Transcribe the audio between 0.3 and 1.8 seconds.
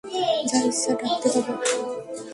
যা ইচ্ছা ডাকতে পারো।